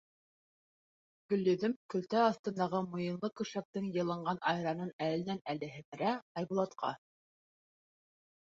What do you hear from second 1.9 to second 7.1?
көлтә аҫтындағы муйынлы көршәктең йылынған айранын әленән-әле һемерә, Айбулатҡа: